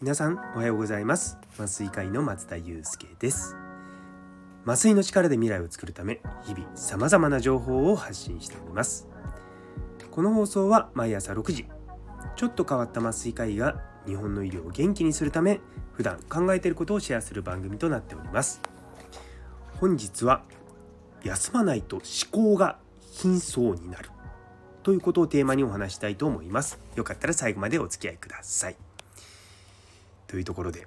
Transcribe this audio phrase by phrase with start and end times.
[0.00, 1.36] 皆さんおはようございます。
[1.58, 3.54] 麻酔科医の松田祐介です。
[4.64, 9.08] 麻酔の力で未来を作るため日々さまざまな情報を発信しております。
[10.10, 11.66] この放送は毎朝6時
[12.34, 15.60] ちょっと変わった麻酔科医が日本の医療を元気にするため
[15.92, 18.62] 普段考えていることをシェアする番組となっております。
[19.80, 20.44] 本日は
[21.24, 22.04] 休まないと思
[22.54, 22.78] 考が
[23.12, 24.13] 貧相になる。
[24.84, 26.78] ということをテーマにお話したいと思います。
[26.94, 28.76] よかったら最後までお付き合いください。
[30.26, 30.86] というところで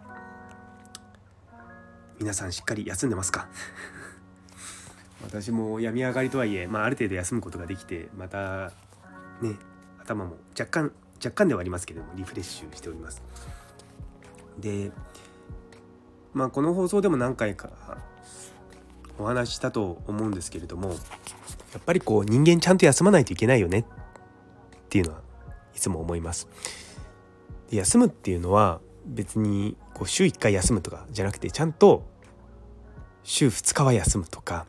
[2.19, 3.47] 皆さんしっかり休んでますか？
[5.25, 8.71] 私も病み上がりとはいえ、まあ、ある程度休むことができてまた
[9.41, 9.55] ね
[9.99, 13.23] 頭も若干若干ではありますけどもリフレッシュしております。
[14.59, 14.91] で
[16.33, 17.69] まあこの放送でも何回か
[19.17, 20.95] お話ししたと思うんですけれども
[21.77, 23.79] やっぱりこう人間ちゃんと休まないといけないよね。
[23.79, 23.83] っ
[24.89, 25.21] ていうのは
[25.75, 26.47] いつも思います。
[27.69, 32.03] で休むっていうのは別にこう週1回休むとかじゃなくてちゃんと
[33.23, 34.65] 週2日は休むとか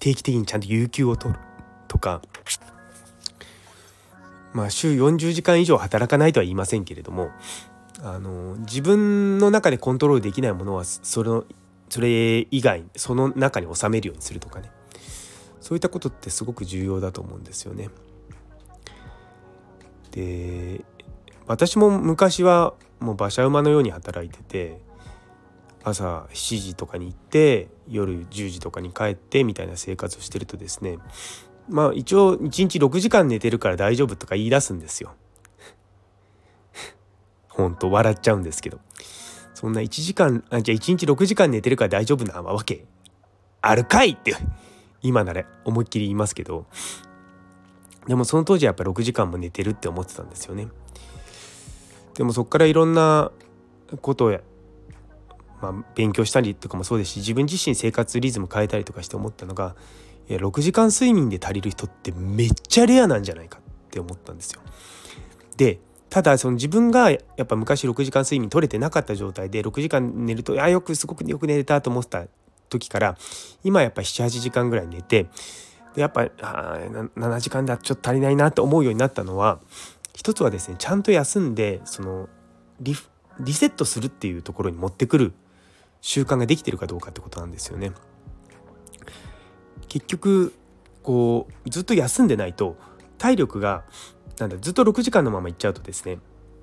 [0.00, 1.38] 定期的にちゃんと有給を取る
[1.86, 2.22] とか
[4.52, 7.30] まあ週40時間以上働かないとは言いませんけれども
[8.02, 11.30] あの自分の中でコントロールできないものはそれ
[11.88, 14.70] それ以外その中に収めるようにするとかね。
[15.66, 17.90] そういったことってすごく重要だと思うんですよね。
[20.12, 20.84] で
[21.48, 24.80] 私も昔はもう馬車馬のように働いてて
[25.82, 30.98] 朝7時とかに行って夜10時とかに帰ってみたいな生活をしてるとですね
[31.68, 35.16] まあ一応1日6時間寝てるから大丈夫とか言い出すんですよ。
[37.48, 38.78] ほんと笑っちゃうんですけど
[39.52, 42.84] そんな1時間あじゃあ1日6時間寝てるから大丈夫なわけ？
[43.62, 44.32] あるかいって
[45.02, 46.66] 今なら思いっきり言いますけど
[48.06, 50.68] でもその当時はやっぱ6時間も寝てるって思ってたんですよね。
[52.14, 53.30] でもそこからいろんな
[54.00, 54.38] ことを
[55.60, 59.74] まあ、勉強したりとかもそうですし自分自身生活リズム変えたりとかして思ったのが
[60.28, 64.60] いや6時間睡眠で足りる人ってめっちゃレアなんじゃないかって思ったんですよ。
[65.56, 65.80] で
[66.10, 72.26] ただその自分がやっぱ昔6時間睡眠取れてなかった状態で6時間寝るとあよくすごくよく寝れたと思ってた
[72.68, 73.16] 時から
[73.64, 75.28] 今やっぱ78時間ぐらい寝て
[75.94, 79.60] でやっぱ7時間ではちょっと足りないなって思うようになったのは
[80.14, 82.28] 一つはですねちゃんと休んでその
[82.80, 82.94] リ
[83.40, 85.32] リセットするっていうところに持ってくる
[86.00, 87.92] 習慣ができてるかどうかってことなんですよね。
[89.88, 90.54] 結局
[91.02, 92.76] こうずっと休んでないと
[93.18, 93.84] 体力が
[94.38, 96.18] なんだずっと6時間のままいっちゃうとですね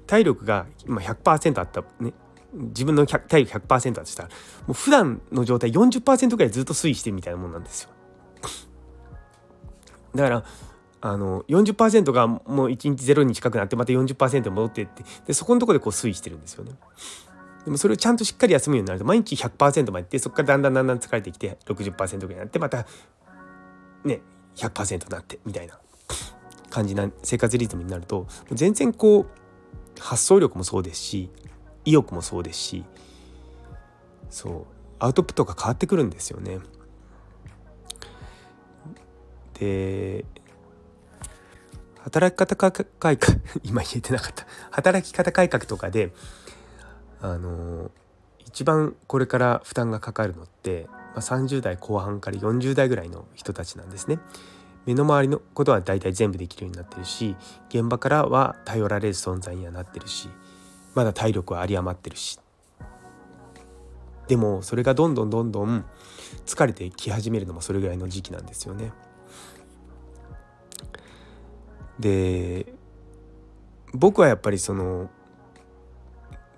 [0.06, 2.14] 体力が今100%あったね
[2.54, 4.36] 自分の体力100%だとしたらも
[4.70, 7.90] う普段の状態40%ぐらいずっと推移してるみたいなもんなんですよ。
[10.16, 10.44] だから
[11.02, 16.72] あの40%がもう1日ゼロに近くなってまた40%戻ってってでそこのとこでこう推移してるんですよね。
[17.66, 22.86] でもそれをちゃんとしっかり休むようになると毎日100%までいってそこからだんだんだんだん疲れてきて60%ぐらいになってまた
[24.04, 24.22] ね
[24.56, 25.80] 100%になってみたいな
[26.70, 29.28] 感じな生活リズムになると全然こう
[30.00, 31.30] 発想力もそうですし
[31.86, 32.86] 意欲もそうですし
[34.30, 34.66] そう
[35.00, 36.60] アウトプットが変わってくるんですよね。
[39.60, 40.26] で
[42.02, 46.14] 働き方改革 今言えてなかった働き方改革とかで
[47.22, 47.92] あの
[48.40, 54.20] 一番これから負担がかかるのって、まあ、30代後半から40代ぐらいの人たちなんですね。
[54.86, 57.36] 目の周りのことは大体全部できるようになってるし
[57.70, 60.28] 現場からは頼られる存在にはなってるし
[60.96, 62.40] まだ体力は有り余ってるし
[64.28, 65.86] でもそれがどんどんどんどん
[66.46, 68.92] 疲れてき始めるのもそれぐらいの時期なんですよね。
[72.00, 72.74] で
[73.94, 75.10] 僕はやっぱりその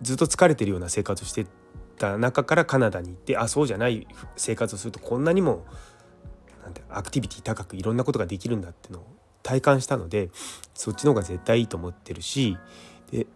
[0.02, 1.46] ずっと疲れてるような生活をして
[1.98, 5.66] た中からカナダに行ってあそうじゃない生活をするとこんなにも
[6.64, 9.06] なんてアクティビティ高くいろんなことができるんだっていうのを
[9.44, 10.30] 体感したので
[10.74, 12.58] そっちの方が絶対いいと思ってるし
[13.12, 13.28] で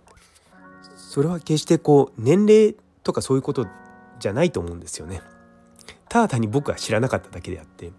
[1.09, 3.65] それは決してこう年齢とかそういうこと
[4.19, 5.23] じゃないと思うんですよね。
[6.07, 7.91] ただ単に僕は知らなかっただけであって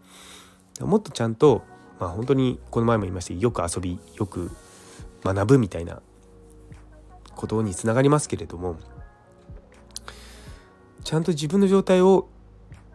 [0.80, 1.62] もっとちゃんと
[1.98, 4.52] まあ本当にこの前も言いましたよく遊びよく
[5.24, 6.00] 学ぶみたいな
[7.34, 8.76] ことにつながりますけれども
[11.02, 12.28] ちゃんと自分の状態を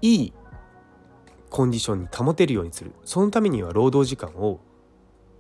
[0.02, 0.34] いい
[1.50, 4.62] コンディションに保てるようにするそのためには労働時間を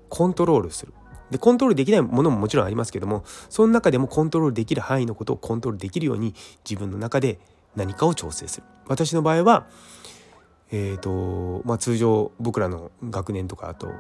[0.10, 0.94] コントロールする
[1.31, 6.33] でコントロールできないものももちろんありますけどもその中でもコントロールできる範囲のことをコントロールできるように
[6.69, 7.39] 自分の中で
[7.75, 9.68] 何かを調整する私の場合は
[10.72, 13.92] えーとまあ、通常僕らの学年とかあと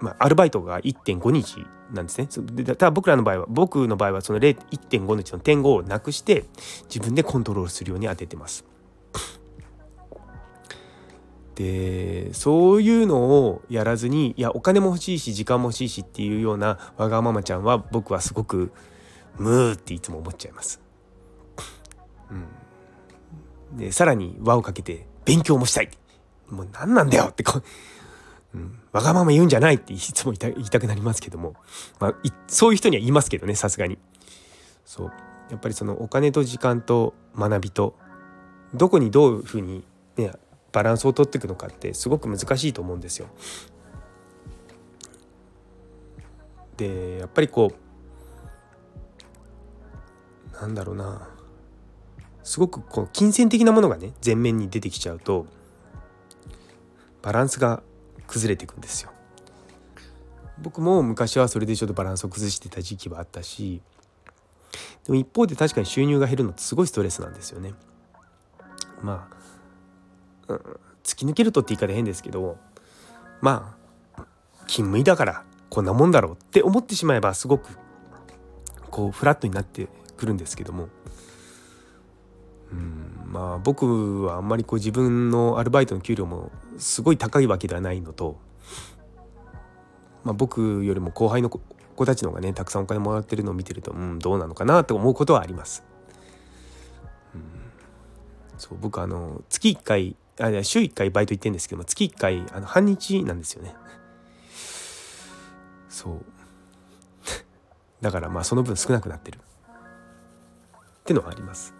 [0.00, 2.28] まあ、アルバイトが1.5日なんですね。
[2.66, 6.44] ただ僕らの場合は僕の場合はその1.5日の点5をなくして
[6.84, 8.64] 自分でコントロールするように当ててます。
[11.58, 18.70] でそういうのをやらずにいやお金も欲しいし時間も欲しいしっていうようなわがままちゃんは僕はすごく
[19.38, 20.80] ムーっていつも思っちゃいます。
[23.72, 25.90] うん、でさらに輪をかけて勉強もしたい。
[26.48, 27.62] もう何なんだよってこう
[28.54, 31.54] うん、わがまま言うんじゃないっていつも言いたくなりますけども、
[31.98, 32.14] まあ、
[32.46, 33.98] そういう人には言いますけどねさすがに。
[34.84, 35.12] そう。
[35.50, 37.96] やっぱりそのお金と時間と学びと
[38.74, 39.84] どこにどういうふうに、
[40.16, 40.32] ね、
[40.72, 43.28] バランスを取っていくのかってすごく難しいと思うんですよ。
[46.76, 47.72] でやっぱりこ
[50.52, 51.28] うなんだろうな
[52.44, 55.46] すごくこう金銭的なものがね前面に出てきちゃうと
[57.20, 57.82] バランスが
[58.26, 59.10] 崩れていくんですよ。
[60.60, 63.80] 僕も昔はそれでちょっとバランスを崩してた時期はあったし
[65.04, 67.74] でも一方で確かに収入が減るのってすごいストレスなんですよね。
[69.02, 69.36] まあ、
[71.04, 72.58] 突き抜けるとって言い方変ですけど
[73.40, 73.76] ま
[74.16, 74.22] あ
[74.66, 77.78] 勤務医だからこんなもんだろうって思ってしまえばすごく
[78.90, 80.88] こうフラットになってくるんですけども
[82.72, 88.38] うんまあ僕はあんまりこう自分のアルバイトの給料もすごい高いわけではないのと、
[90.24, 91.60] まあ、僕よりも後輩の子
[92.06, 95.84] たちの方がねたくさんお金もらってるのを見てるとうんどうなのかなと思うことはあります。
[97.34, 97.42] うん、
[98.58, 103.74] そう僕あの月1回あ週1回バイト行ってんですけども月1回あの半日なんですよね。
[105.88, 106.24] そう。
[108.00, 109.38] だからまあその分少なくなってる。
[109.38, 109.42] っ
[111.04, 111.74] てのはあります。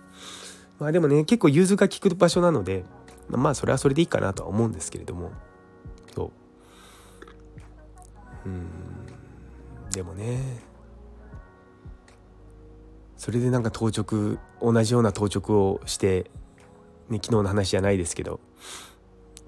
[0.79, 2.85] まあでもね結構融通が利く場所なので
[3.29, 5.31] まあそれはそれでいいかなとは思うんですけれども。
[6.15, 6.33] そ
[8.45, 8.49] う。
[8.49, 8.67] うん。
[9.91, 10.67] でもね。
[13.17, 16.31] それでなんか当直同じような当直をして、
[17.09, 18.41] ね、昨日の話じゃないですけど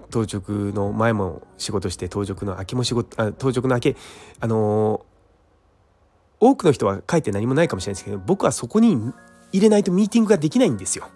[0.09, 3.95] 当直の前も仕事して当直の明けも仕事あ当直の明け
[4.39, 8.97] あのー、多くの人は書いて何もないかもしれないですけど僕はそこに
[9.51, 11.09] 入れないとミーティングができないんですよ。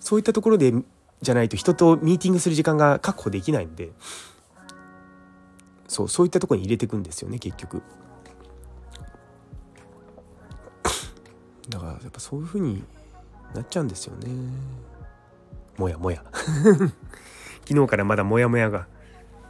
[0.00, 0.72] そういったところで
[1.22, 3.90] じゃないと人とミーティングする時間が確保できないんで
[5.88, 7.82] そうそういったところに入れていくんですよね結局。
[11.68, 12.84] だからやっぱそういうふうに
[13.54, 14.28] なっちゃうんですよね。
[15.78, 16.24] もやもや。
[17.68, 18.86] 昨日からまだモヤモヤが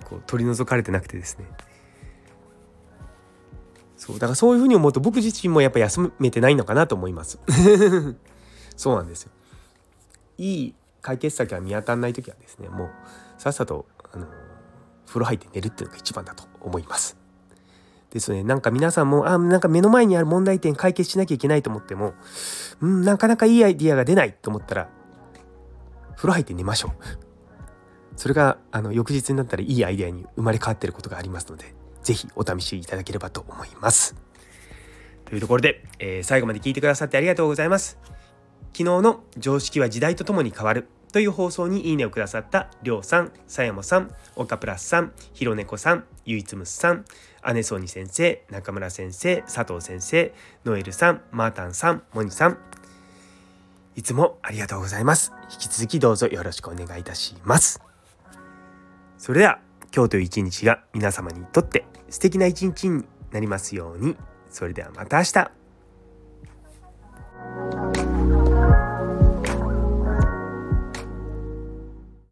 [0.04, 1.46] こう取り除かれてなくてですね。
[3.96, 7.38] そうだからそういうふうに思うと僕自身もやっぱ休めてないのかなと思います。
[8.76, 9.30] そうなんですよ。
[10.38, 12.90] いい解決策が見当たらない時はですねもう
[13.38, 14.26] さっさとあの
[15.06, 17.16] 風呂入って寝るっていうのが一番だと思います。
[18.10, 22.14] ですねなんか皆さんもあなんか目の前にある問題点解決しなきゃいけないと思っても
[22.80, 24.88] うんなかなかいいアイディアが出ないと思ったら
[26.16, 26.92] 風呂入って寝ましょう。
[28.16, 34.16] それがあの翌日になったらいいアイデアに生まれ変わってることがありますので是非お試しいただければと思います。
[35.26, 37.98] というところで、えー、最後まで聞いてくださってありがとうございます。
[38.72, 47.04] 昨日の常識は時代とともに変わるという放送にいいねをくださったりょうさん、さやもさん、おかプラスさん、ひろねこさん、ゆいつむすさん、
[47.54, 50.34] 姉そうに先生、中村先生、佐藤先生、
[50.66, 52.58] ノエルさん、マータンさん、モニさん、
[53.96, 55.32] いつもありがとうございます。
[55.50, 57.80] 引き続きどうぞよろしくお願いいたします。
[59.16, 59.58] それでは
[59.94, 64.16] 今日という一日が皆様にとって素敵な一日になりますように。
[64.50, 65.50] それではまた明日。